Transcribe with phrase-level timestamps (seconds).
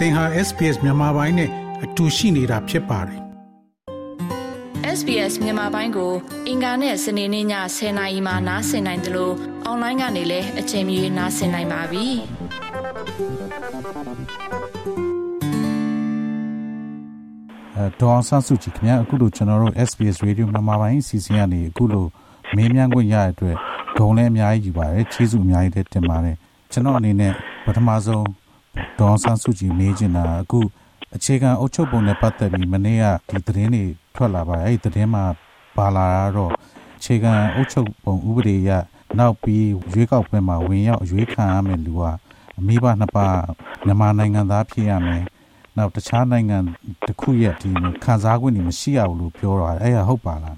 [0.00, 1.50] သင်ဟာ SPS မြန်မာပိုင်းနဲ့
[1.84, 3.20] အတူရှိနေတာဖြစ်ပါတယ်
[4.98, 6.12] SBS မြန်မာပိုင်းကို
[6.48, 7.46] အင်ကာနဲ့စနေနေ့ည
[7.76, 9.34] 10:00နာရီမှနားဆင်နိုင်တယ်လို့
[9.64, 12.06] အွန်လိုင်းကနေလည်းအချိန်မီနားဆင်နိုင်ပါပြီ။
[17.76, 22.06] အဲဒေါ်ဆန်းစုကြည်ခင်ဗျာအခုလိုကျွန်တော်တို့ SBS Radio မြန်မာပိုင်းအစီအစဉ်ကနေအခုလို
[22.56, 23.56] မေးမြန်းခွင့်ရတဲ့အတွက်
[23.96, 26.36] ဂုဏ်လည်းအများကြီးယူပါတယ်ကျေးဇူးအများကြီးတင်ပါတယ်
[26.72, 27.32] ကျွန်တော်အနေနဲ့
[27.64, 28.24] ပထမဆုံး
[28.98, 30.60] ဒေါ်ဆန်းစုကြည်မေးချင်တာအခု
[31.16, 33.84] အခြေခံအုပ်ချုပ်ပုံနဲ့ပတ်သက်ပြီးမနေ့ကဒီသတင်းတွေ
[34.14, 35.24] ထွက်လာပါတယ်အဲ့ဒီသတင်းမှာ
[35.76, 36.06] ပါလာ
[36.36, 36.52] တော့
[36.98, 38.70] အခြေခံအုပ်ချုပ်ပုံဥပဒေရ
[39.18, 42.02] နောက်ပြီးရွေးကောက်ပွဲမှာဝင်ရောက်ရွေးခံရမယ့်လူက
[42.58, 43.36] အမိဘနှစ်ပါး
[43.84, 45.22] မြန်မာနိုင်ငံသားဖြစ်ရမယ်
[45.76, 46.58] နောက်တခြားနိုင်ငံ
[47.06, 47.70] တစ်ခုရဲ့ဒီ
[48.04, 50.56] ခံစား권တွေမရှိရဘူးလို့ပြောတာအဲ့ဒါဟုတ်ပါလား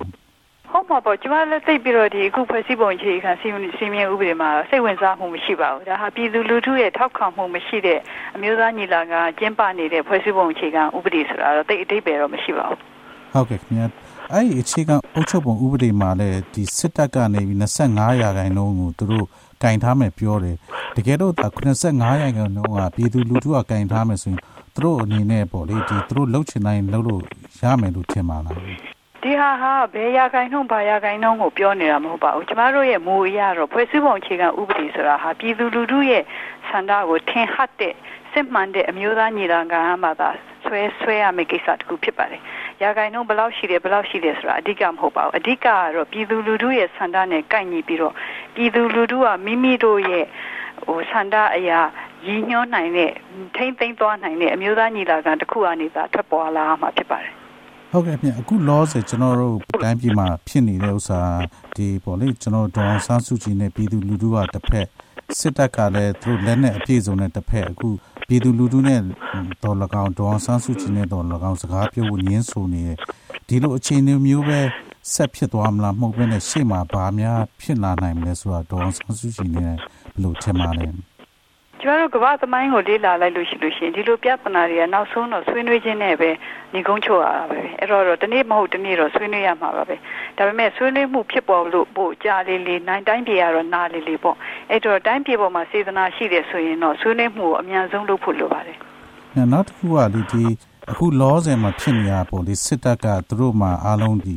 [0.92, 7.98] ဟုတ်ပါပေါ့ကျမလည်းသိပြီးတော့ဒီအခုဖွဲ့စည်းပုံအခြေခံစီစီမံဥပဒေမှာစိတ်ဝင်စားမှုမရှိပါဘူးဒါဟာပြည်သူလူထုရဲ့ထောက်ခံမှုမရှိတဲ့
[8.34, 12.78] အမျိုးသားညီလာခံကျင်းပနေတဲ့ဖွဲ့စည်းပုံအခြေခံဥပဒေဆိုတာတော့တိတ်အတိတ်ပဲတော့မရှိပါဘူး
[13.32, 13.86] ဟုတ်ကဲ့ခင်ဗျာ
[14.32, 19.26] အဲ့ဒီအခြေခံအုပ်ချုပ်ပုံဥပဒေမှာလည်းဒီစစ်တပ်ကနေပြီး25ရာခိုင်နှုန်းကိုသူတို့
[19.62, 20.56] ကင်ထားမယ်ပြောတယ်
[20.96, 21.34] တကယ်တော့
[21.78, 24.40] 85ရာခိုင်နှုန်းကပြည်သူလူထုကကင်ထားမယ်ဆိုရင်
[24.74, 27.22] သူတို့အနေနဲ့ပေါ့လေဒီသူတို့လှုပ်ချင်တိုင်းလှုပ်လို့
[27.62, 28.91] ရမယ်လို့ထင်ပါလား
[29.24, 36.22] ဒီဟာဟာဘယ်ရာခိုင်နှုန်းဘာရာခိုင်နှုန်းကိုပြောနေတာမဟုတ်ပါဘူးကျမတို့ရဲ့မူအရတော့ဖွဲ့စည်းပုံအခြေခံဥပဒေဆိုတာဟာပြည်သူလူထုရဲ့
[36.68, 37.94] ဆန္ဒကိုထင်ဟပ်တဲ့
[38.32, 40.28] စစ်မှန်တဲ့အမျိုးသားညီလာခံမှာသာ
[40.64, 42.40] ဆွဲဆွဲရမယ့်ကိစ္စတခုဖြစ်ပါတယ်
[42.82, 48.14] ရာခိုင်နှုန်းဘယ်လောက်ရှိတယ်ဘယ်လောက်ရှိတယ်ဆိုတာအဓိကမဟုတ်ပါဘူးအဓိကကတော့ပြည်သူလူထုရဲ့ဆန္ဒနဲ့ကိုက်ညီပြီးတော့
[48.54, 50.24] ပြည်သူလူထုကမိမိတို့ရဲ့
[50.86, 51.80] ဟိုဆန္ဒအရာ
[52.26, 53.12] ရည်ညွှန်းနိုင်တဲ့
[53.56, 57.41] ထိမ့်သိမ်းသွားနိုင်တဲ့အမျိုးသားညီလာခံတစ်ခုအနေသာထွက်ပေါ်လာမှာဖြစ်ပါတယ်
[57.94, 61.20] ဟုတ်ကဲ့ပြင်အခုလောဆယ်ကျွန်တော်တို့တိုင်းပြည်မှာဖြစ်နေတဲ့ဥစ္စာ
[61.76, 64.86] ဒီပေါ့လေကျွန်တော်ဒေါ်ဆန်းစုကြည်နဲ့ပြည်သူလူထုကတစ်ဖက်
[65.38, 67.88] စစ်တပ်ကလည်းသူတို့လက်နဲ့အပြည့်စုံနဲ့တစ်ဖက်အခု
[68.28, 69.00] ပြည်သူလူထုနဲ့
[69.62, 72.98] ဒေါ်လကောင်ဒေါ်ဆန်းစုကြည်နဲ့ဒေါ်လကောင်စကားပြောဖို့ညင်းဆိုနေတယ်
[73.48, 74.60] ဒီလိုအခြေအနေမျိုးပဲ
[75.14, 79.72] ဆက်ဖြစ်သွားမလားမဟုတ်ဘဲနဲ့ရှေ့မှာဘာများဖြစ်လာနိုင်မလဲဆိုတာဒေါ်ဆန်းစုကြည်နဲ့
[80.14, 80.86] ဘယ်လိုထင်ပါလဲ
[81.84, 86.30] ကျမတို့ကမ္ဘာသမိုင်းကိုလေ့လာလိုက်လို့ရှိလို့ရှိရင်ဒီလိုပြဿနာတွေကနောက်ဆုံးတော့ဆွေးနွေးခြင်းနဲ့ပဲ
[86.72, 89.96] ညီကုန်းချိုရတာပဲအဲ့တော့တော့တနေ့မဟုတ်တနေ့တော့ဆွေးနွေးရမှာပါပဲ
[90.36, 94.36] ဒါပေမဲ့ဆွေးနွေးမှုဖြစ်ပေါ်လို့ပို့ကြာလေးလေးနိုင်တိုင်းပြည်ကတော့နားလေးလေးပေါ့
[94.70, 98.76] အဲ့တော့တိုင်းပြည်ပေါ်မှာစေတနာရှိတယ်ဆိုရင်တော့ဆွေးနွေးမှုကိုအများဆုံးလုပ်ဖို့လိုပါတယ်
[99.52, 100.44] နောက်တစ်ခုကဒီဒီ
[100.90, 104.36] အခုလောဆယ်မှာဖြစ်နေရပေါ့ဒီစစ်တပ်ကသူတို့မှာအားလုံးဒီ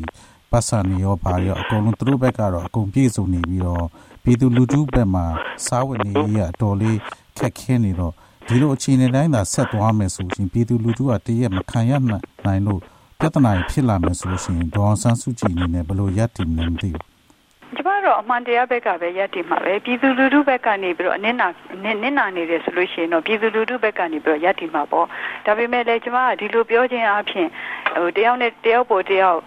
[0.51, 3.85] ပတ်စံနေရောပါရောအကုန်လုံးသူတို့ဘက်ကတော့အကုန်ပြည့်စုံနေပြီးတော့
[4.23, 5.25] ပြည်သူလူထုဘက်မှာ
[5.65, 6.97] စားဝတ်နေရေးအတော်လေး
[7.39, 8.13] ခက်ခဲနေတော့
[8.47, 12.81] ဒီလိုအခြေအနေတိုင်းသာဆက်သွားမယ်ဆိုရင်ပြည်သူလူထုကတရက်မခံရနိုင်လို့
[13.19, 17.03] ပြဿနာဖြစ်လာမယ်ဆိုရှင်ဒေါ်ဆန်းစုကြည်အနေနဲ့ဘယ်လိုရပ်တည်မလဲမသိဘူး
[17.75, 21.47] ကျမတို့အမှန်တရားဘက်ကပဲရပ်တည်မှာပဲပြည်သူလူထုဘက်ကနေပြီးတော့အနစ်နာ
[22.01, 25.07] နစ်နာနေတယ်ဆိုလို့ရှိရင်တော့ပြည်သူလူထုဘက်ကနေပြီးတော့ရပ်တည်မှာပေါ့
[25.45, 27.47] ဒါပေမဲ့လည်းကျမကဒီလိုပြောခြင်းအပြင်
[27.95, 29.39] ဟိုတယောက်နဲ့တယောက်ပေါ်တယောက်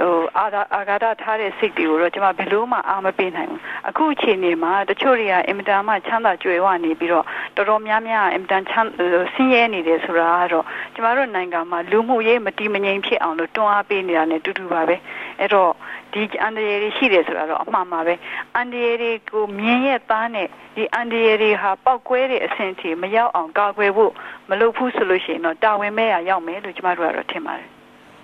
[0.00, 7.24] ဟိုအာအာဂါဒထားတဲ့စိတ်တွေကိုတော့ကျွန်မဘယ်လို့မှအားမပေးနိုင်ဘူးအခုအချိန်นี้မှာတချို့တွေကအင်မတန်မှချမ်းသာကြွယ်ဝနေပြီးတော့
[7.56, 8.90] တော်တော်များများအင်မတန်ချမ်း
[9.34, 14.96] ဆင်းရဲနေတယ်ဆိုတာကတော့ကျွန်တော်တို့နိုင်ငံမှာလူမှုရေးမတည်မငြိမ်ဖြစ်အောင်လို့တွန်းအားပေးနေတာနဲ့တူတူပါပဲ
[15.40, 15.70] အဲ့တော့
[16.12, 18.14] ဒီအန်ဒီရီရှိတယ်ဆိုတာတော့အမှန်ပါပဲ
[18.54, 24.12] အန်ဒီရီကိုမြင်ရဲ့သားနဲ့ဒီအန်ဒီရီဟာပောက်ကွဲတဲ့အဆင့်ထိမရောက်အောင်ကာကွယ်ဖို့
[24.50, 27.73] မလုပ်ဘူးဆိုလို့ရှိရင်တော့တာဝန်မဲ့ရရောက်မယ်လို့ကျွန်တော်တို့ကတော့ထင်ပါတယ်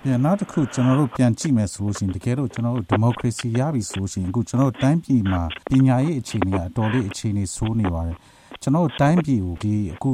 [0.04, 8.16] ပြန်နောက်တစ်ခုကျွန်တော်တို့ပြန်ကြည့်မယ်ဆိုလို့ရှိရင်တကယ်တော့ကျွန်တော်တို့ဒီမိုကရေစီရပြီဆိုလို့ရှိရင်အခုကျွန်တော်တို့တိုင်းပြည်မှာပညာရေးအခြေအနေကအတော်လေးအခြေအနေဆိုးနေပါတယ်
[8.62, 10.10] ကျွန်တော်တို့တိုင်းပြည်ကိုဒီအခု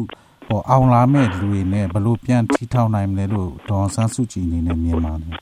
[0.49, 5.37] ဟောအောင်လာမဲ့လူတွေနဲ့ဘလို့ပြန်ထီထောင်နိုင်မလဲလို့ဒေါ်ဆန်းစုကြည်အနေနဲ့မြင်ပါတယ်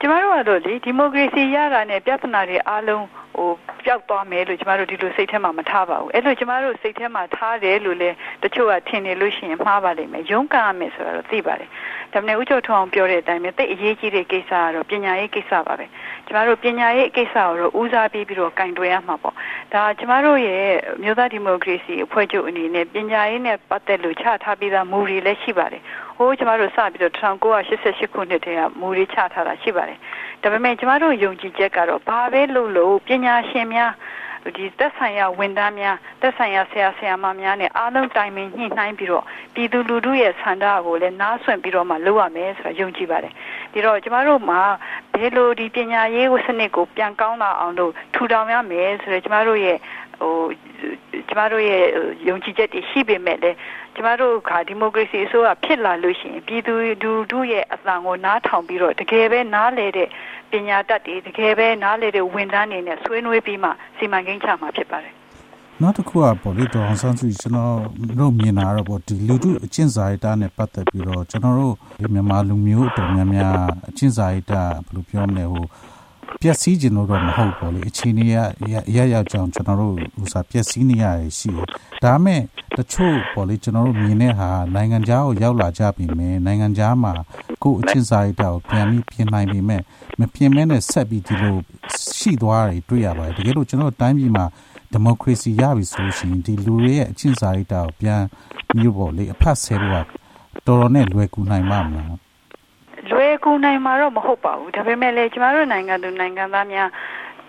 [0.00, 3.04] ကျမတို့ကတော့လေဒီမိုကရေစီရတာနဲ့ပြဿနာတွေအားလုံး
[3.36, 3.50] ဟို
[3.84, 8.10] ပျောက်သွားမယ်လို့ကျမတို့ဒီလိုစိတ်ထဲမှာမထားပါဘူးအဲ့လိုကျမတို့စိတ်ထဲမှာထားတယ်လို့လေ
[8.42, 11.70] တချို့ကထင်နေလို့ရှိရင်မှားပါလိမ့်မယ်ရုန်းကန်ရမယ်ဆိုတာတော့သိပါတယ်
[12.14, 15.86] ဒါပေမဲ့ဦးကျော်ထွန်းအောင်ပြောတဲ့အတိုင်းပဲတိတ်အရေးကြီးတဲ့ကိစ္စကတော့ပညာရေးကိစ္စပါပဲ
[16.26, 19.34] ကျမတို့ပညာရေးကိစ္စကိုတော့ဦးစားပေးပြီးတော့ကင်တွယ်ရမှာပေါ့
[19.72, 20.64] ဒါကျမတို့ရဲ့
[21.02, 25.82] မြို့သားဒီမိုကရေစီအဖွဲ့ချုပ်အနေနဲ့ပညာရေးနဲ့ပတ်သက်လို့ချထားပြီးသားမူတွေလည်းရှိပါတယ်
[26.16, 29.98] ဟိုးကျမတို့စပြီးတော့1988ခုနှစ်တည်းကမူတွေချထားတာရှိပါတယ်
[30.42, 33.92] ဒါပေမဲ့ကျမတို့ယုံကြည်ချက်ကတော့ဘာပဲလုပ်လို့ပညာရှင်များ
[34.56, 39.24] ဒီသက်ဆိုင်ရာဝန်ထမ်းများသက်ဆိုင်ရာဆရာဆရာမများနဲ့အားလုံးတိုင်ပင်ညှိနှိုင်းပြီးတော့
[39.54, 43.32] ပြည်သူလူထုရဲ့ဆန္ဒကိုလည်းနားဆွင့်ပြီးတော့မှလုပ်ရမယ်ဆိုတာယုံကြည်ပါတယ်
[43.72, 44.60] ဒီတော့ကျမတို့မှာ
[45.14, 49.78] ဘယ်လိုဒီပညာရေးကိုစနစ်ကိုပြန်ကောင်းလာအောင်လို့ထူထောင်ရမယ်ဆိုတော့ကျမတို့ရဲ့
[50.20, 50.34] ဟို
[51.34, 51.84] ကျမတို့ရဲ့
[52.28, 53.56] ယုံကြည်ချက်တွေရှိပေမဲ့လည်း
[53.94, 60.08] ကျမတို့ကဒီမိုကရေစီအစိုးရဖြစ်လာလို့ရှိရင်ပြည်သူလူထုရဲ့အသံကိုနားထောင်ပြီးတော့တကယ်ပဲနားလေတဲ့
[60.50, 65.14] ပညာတတ်တွေတကယ်ပဲနားလေတဲ့ဝန်ထမ်းတွေနဲ့ဆွေးနွေးပြီးမှစီမံကိန်းချမှာဖြစ်ပါတယ်
[65.80, 67.74] နနောက်တစ်ခုကပေါ့လေတော်အောင်ဆန်းစုကျွန်တော်
[68.18, 71.74] တို့မြင်တာတော့ပေါ့ဒီလူထုအကျင့်စာရိတ္တနဲ့ပတ်သက်ပြီးတော့ကျွန်တော်တို့
[72.14, 73.56] မြန်မာလူမျိုးအတော်များများ
[73.88, 75.64] အကျင့်စာရိတ္တဘယ်လိုပြောမလဲဟို
[76.40, 78.36] ပျက်စီးခြင်းလို့တော့မဟုတ်ပေါ့လေအချိန်ကြီးရ
[78.96, 81.04] ရရောက်ကြောင်ကျွန်တော်တို့ဥစားပျက်စီးနေရ
[81.38, 81.66] ရှိတယ်
[82.04, 82.40] ဒါမဲ့
[82.76, 87.12] တချို့ပေါ့လေကျွန်တော်တို့မြင်တဲ့ဟာနိုင်ငံခြားကိုရောက်လာကြပြီမယ်နိုင်ငံခြားမှာ
[87.62, 89.82] ကိုယ်အချင်းစာရိတ္တကိုပြန်ပြီးပြင်နိုင်ပြီမဲ့
[90.18, 91.56] မပြင်မဲနဲ့ဆက်ပြီးဒီလို
[92.18, 94.44] ရှိသွားတယ်တွေ့ရပါတယ်တကယ်လို့ကျွန်တော်တိုင်းပြည်မှာ
[94.92, 98.22] ဒီမိုကရေစီရပြီဆိုလို့ရှိရင်ဒီလူတွေရဲ့အချင်းစာရိတ္တကိုပြန်
[98.76, 100.06] မျိုးပေါ့လေအဖတ်ဆဲလို့က
[100.66, 102.23] တော်တော်နဲ့လွယ်ကူနိုင်မှာမလားလွယ်
[103.44, 106.88] ကူနိုင်မှာတော့မဟုတ်ပါဘူးဒါပေမဲ့လည်းကျမတို့နိုင်ငံသူနိုင်ငံသားများ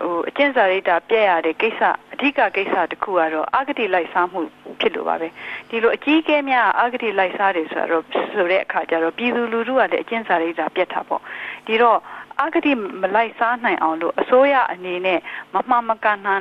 [0.00, 1.80] ဟိုအကျင့်စာရိတ္တပြည့်ရတဲ့ကိစ္စ
[2.12, 4.40] အဓိကကိစ္စတစ်ခုကတော့အာဂတိလိုက်စားမှု
[4.80, 5.28] ဖြစ်လို့ပါပဲ
[5.68, 11.22] ဒီလိုအကြီးအကဲများအာဂတိလိုက်စားတယ်ဆိုတော့ဆိုတဲ့အခါကျတော့ပြည်သူလူထုကလည်းအကျင့်စာရိတ္တပြတ်တာပေါ့
[11.66, 11.98] ဒီတော့
[12.40, 12.72] အာဂတိ
[13.02, 15.20] မလိုက်စားနိုင်အောင်လို့အစိုးရအနေနဲ့
[15.54, 16.34] မမှန်မကန်နာ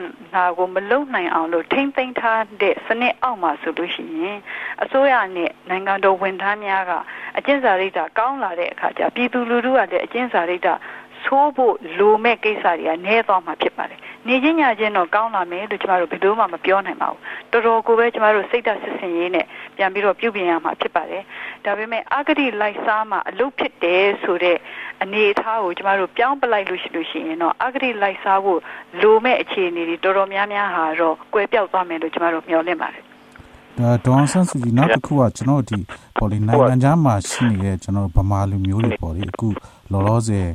[0.58, 4.40] ကိုမလုံနိုင်အောင်လို့ထိမ့်သိမ်းထားတဲ့စနစ်အောက်မှာဆိုလို့ရှိရင်
[4.84, 6.92] အစိုးရနဲ့နိုင်ငံတော်ဝန်ထမ်းများက
[7.38, 10.68] အကျင့်စာရိတ္တကောင်းလာတဲ့အခါကျပြည်သူလူထုကလည်းအကျင့်စာရိတ္တ
[11.26, 17.20] ဆိုးဖို့လိုမဲ့ကိစ္စတွေကနည်းသွားမှာဖြစ်ပါတယ်။နေချင်းညချင်းတော့ကောင်းလာမယ်လို့ကျမတို့ဘယ်လို့မှမပြောနိုင်ပါဘူး။
[17.52, 19.46] တော်တော်ကိုပဲကျမတို့စိတ်ဓာတ်စစ်စင်ရေးနဲ့
[19.78, 21.24] ပြန်ပြီးတော့ပြုပြင်ရမှာဖြစ်ပါတယ်။
[21.66, 24.58] ဒါပေမဲ့အာဂတိလိုက်စားမှအလုပ်ဖြစ်တယ်ဆိုတဲ့
[25.04, 28.60] အနေအထားကိုကျမတို့ပြောင်းပလိုက်လို့ရှိလို့ရှိရင်တော့အာဂတိလိုက်စားဖို့
[29.02, 33.04] လိုမဲ့အခြေအနေတွေတော်တော်များများဟာတော့ကွဲပြောက်သွားမယ်လို့ကျမတို့မျှော်လင့်ပါတယ်။
[33.80, 35.78] ဒါဒေါန်ဆန်စုကြည်နောက်တစ်ခုကကျွန်တော်ဒီ
[36.18, 39.48] ပေါ်လီနိုင်ငံခြားမှာရှိနေတဲ့ကျွန်တော်ဗမာလူမျိုးတွေပေါ်လီအခု
[39.92, 40.48] လောလောဆယ်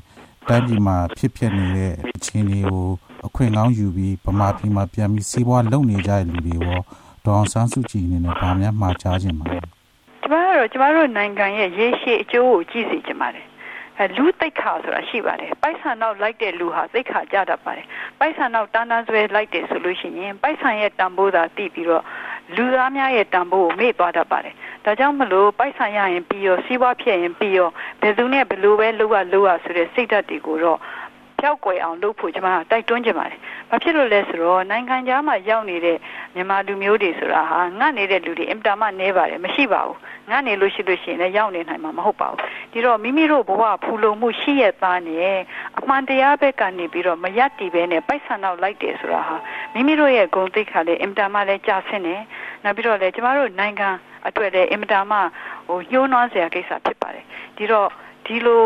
[0.51, 2.87] တိုင်းပြည်မှာဖြစ်ပျက်နေတဲ့အခြေအနေကို
[3.27, 6.79] အခွင့်အရေးယူပြီးဗမာပြည်မှာပြန်ပြီးစီးပွားလုပ်နေကြတဲ့လူတွေရော
[7.25, 9.47] ဒေါအောင်ဆန်းစုကြည်အနေနဲ့ဗာများမှာကြားခြင်းပါ
[10.23, 13.47] ကျမတို့ကျမတို့နိုင်ငံရဲ့ရေရှည်အကျိုးကိုကြည့်စီချင်ပါတယ်
[13.99, 17.87] အဲလူသိက္ခာဆိုတာရှိပါတယ်ပိုက်ဆံနောက်လိုက်တဲ့လူဟာသိက္ခာကြတတ်ပါတယ်
[18.19, 22.05] ပိုက်ဆံနောက်တန်းတန်းဆွဲလိုက်တယ်ဆိုလို့ရှိရင်ပိုက်ဆံရဲ့တန်ဖိုးသာသိပြီးတော့
[22.57, 24.55] လူသားများရဲ့တန်ဖိုးကိုမေ့သွားတတ်ပါတယ်
[24.85, 27.69] ဒါကြောင့်မလို့ပိုက်ဆံရရင်ပြီးရောစီးပွားဖြစ်ရင်ပြီးရော
[28.01, 30.79] ဘယ်သူနဲ့ဘယ်လိုပဲလုပ်ရလုပ်ရဆိုတဲ့စိတ်ဓာတ်တွေကိုတော့
[31.41, 33.39] ဖြောက်ကွယ်အောင်လုပ်ဖို့ကျွန်မတိုက်တွန်းကြပါတယ်။
[33.71, 35.97] ဘာဖြစ်လို့လဲဆိုတော့နိုင်ငံခြားမှာရောက်နေတဲ့
[36.35, 39.97] မြန်မာလူမျိုးတွေဆိုတာဟာငတ်နေတဲ့လူတွေအင်တာမနဲပါတယ်မရှိပါဘူး။
[40.31, 42.39] ငတ်နေလို့ရှိလို့ရှိရင်လည်းရောက်နေနိုင်မှာမဟုတ်ပါဘူး။
[42.73, 45.37] ဒီတော့မိမိတို့ဘဝဖူလုံမှုရှိရသားနဲ့
[45.79, 49.37] အမှန်တရားဘက်ကနေပြီးတော့မယက်တီပဲနဲ့ပိုက်ဆံတော့လိုက်တယ်ဆိုတာဟာ
[49.75, 52.21] မိမိတို့ရဲ့ဂုဏ်သိက္ခာလေးအင်တာမလည်းကြာဆင်းတယ်။
[52.65, 53.89] နောက်ပြီးတော့လည်းကျမတို့နိုင်ငံ
[54.29, 55.13] အတွက်လည်းအင်တာမ
[55.69, 57.25] ဟိုညှိုးနှွမ်းစရာကိစ္စဖြစ်ပါတယ်။
[57.57, 57.89] ဒီတော့
[58.27, 58.65] ဒီလို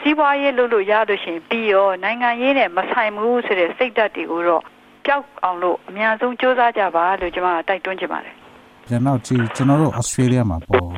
[0.00, 4.62] စီးပွားရေးလုပ်လို့ရလို့ရှိရင်ပြီးရောနိုင်ငံရေးနဲ့မဆိုင်ဘူးဆိုတဲ့စိတ်ဓာတ်တွေကိုတော့
[5.06, 8.34] ကြောက်အောင်လို့အများဆုံးစ조사ကြပါလို့ကျွန်မတိုက်တွန်းချင်ပါတယ်။
[8.88, 10.88] ကျွန်တော်ဒီကျွန်တော်တို့ဩစတြေးလျမှာပေါ့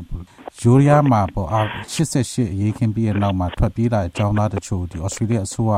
[0.60, 1.48] ယူရီးယားမှာပေါ့
[1.94, 5.72] 88အရေးခင်ပြီးတဲ့နောက်မှာထွက်ပြေးလာတဲ့အကြောင်းသားတချို့ဒီဩစတြေးလျအစိုးရ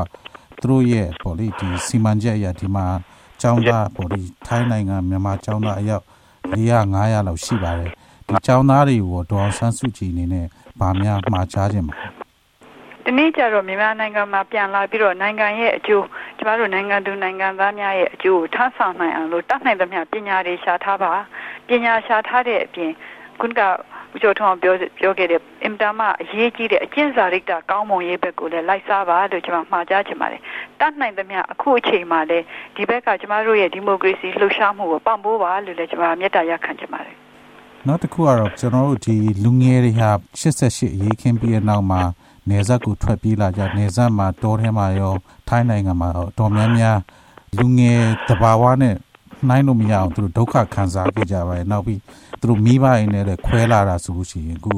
[0.61, 2.85] သူတို့ရဲ့ပေါ့လေဒီစီမံချက်အရဒီမှာ
[3.41, 6.03] ကျောင်းသားပေါ့ဒီထိုင်းနိုင်ငံမြန်မာကျောင်းသားအယောက်
[6.53, 7.91] 400 500လောက်ရှိပါတယ်
[8.27, 10.45] ဒီကျောင်းသားတွေကိုဒေါ်ဆန်းစုကြည်အနေနဲ့
[10.79, 11.95] ဗာများမှာချားခြင်းပါ
[13.09, 16.05] ဒီနေ့ကျတော့မြန်မာနိုင်ငံမှာပြန်လာပြီးတော့နိုင်ငံရဲ့အကျိုး
[16.37, 21.11] ကျမတို့နိုင်ငံသူနိုင်ငံသားများရဲ့အကျိုးကိုထမ်းဆောင်နိုင်အောင်လို့တတ်နိုင်သမျှပညာတွေရှာထားပါ
[21.67, 22.91] ပညာရှာထားတဲ့အပြင်
[23.39, 23.61] ခုနက
[24.13, 30.41] ဦးကျော်ထွန်းပြောပြောခဲ့တဲ့အင်တာမအရေးကြီးတဲ့အကျင့်စာရိတ္တကောင်းမွန်ရေးဘက်ကိုလည်းလိုက်စားပါလို့ကျွန်မမှာကြားချင်ပါတယ်
[30.79, 32.45] တတ်နိုင်သမျှအခုအချိန်မှာလည်း
[32.75, 37.15] ဒီဘက်ကကျမတို့ရဲ့ဒီမိုကရေစီလှုပ်ရှားမှုကိုပံ့ပိုးပါလို့လည်းကျွန်မမေတ္တာရပ်ခံချင်ပါတယ်
[37.87, 40.09] နောက်တစ်ခုကတော့ကျွန်တော်တို့ဒီလူငယ်တွေဟာ
[40.41, 42.01] 88အရေးခင်းပြီးတဲ့နောက်မှာ
[42.49, 45.13] နေဆက်ကိုထွက်ပြေးလာကြနေဆက်မှာတောထဲမှာရော
[45.47, 46.97] ထိုင်းနိုင်ငံမှာတော်များများ
[47.57, 48.95] လူငယ်တဘာဝနဲ့
[49.47, 51.99] နှိုင်းလို့မရအောင်သူတို့ဒုက္ခခံစားကြကြပါတယ်နောက်ပြီး
[52.39, 54.73] သူတို့မိဘအိမ်နဲ့လည်းခွဲလာတာဆိုလို့ရှိရင်အခု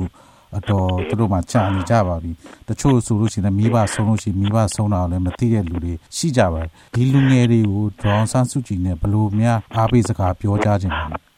[0.57, 2.31] အတော်သူတို့မှကြာနေကြပါပြီ
[2.67, 11.30] တချို့ဆိုလို့ရှိရင်မိဘဆုံးလို့ရှိရင်မိဘဆုံးတာလည်းမသိတဲ့လူတွေရှိကြပါတယ်ဒီလူငယ်တွေကိုဒေါအောင်ဆန်းစုကြည်နဲ့ဘလို့များအားပေးစကားပြောကြခြင်းပါ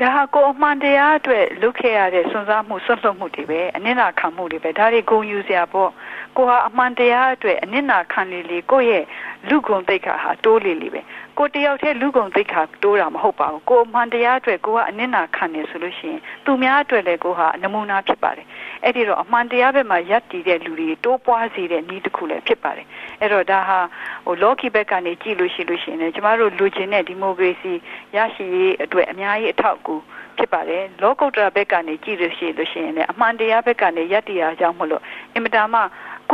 [0.00, 5.90] ဒါဟာကိုအမှန်တရားအတွက်လုပ်ခဲ့ရတဲ့စွန့်စားမှုဆွတ်လွတ်မှုတွေပဲအနစ်နာခံမှုတွေပဲဒါတွေဂုံယူစရာပေါ့
[6.36, 9.04] ကိုဟာအမှန်တရားအတွက်အနစ်နာခံလေလေကိုရဲ့
[9.48, 11.00] လူဂုံသိက္ခာဟာတိုးလေလေပဲ
[11.38, 18.46] ကိုတယောက်တည်းလူဂုံသိက္ခာတိုးတာမဟုတ်ပါဘူးကိုအမှန်တရားအတွက်ကိုကအနစ်နာခံနေဆိုလို့ရှိရင်သူများအတွက်လည်းကိုဟာနမူနာဖြစ်ပါတယ်
[18.84, 22.86] အဲ့ဒီတော့အမှန်တရားဘက်မှာယက်တည်တဲ့လူတွေတိုးပွားစေတဲ့နည်းတစ်ခုလည်းဖြစ်ပါတယ်
[23.20, 23.78] အဲ့တော့ဒါဟာ
[24.26, 27.72] ဟိုလော်ကီဘက်ကနေကြည့်လို့ရှိလို့ရှိရင်လည်းကျမတို့လူချင်းတဲ့ဒီမိုကရေစီ
[28.16, 29.96] ရရှိရေးအတွက်အများကြီးအထောက်အကူ
[30.38, 35.02] ဖြစ်ပါတယ်လောကုတ္တရာဘက်ကနေကြည့်လို့ရှိလို့ရှိရင်လည်းအမှန်တရားဘက်ကနေယက်တည်ရအောင်မလို့
[35.34, 35.80] အင်မတန်မှ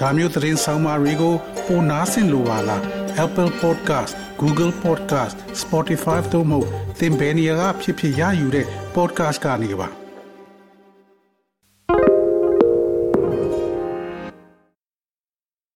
[0.00, 1.34] ဒါမျိုးသတင်းဆောင်မာတွေကို
[1.66, 6.59] ပိုနားဆင်လိုပါလား Apple Podcast Google Podcast Spotify တို့မှာ
[6.99, 8.65] သင်ပင်ရာဖြစ်ဖြစ်ရယူတဲ့
[8.95, 9.87] podcast ကနေပါ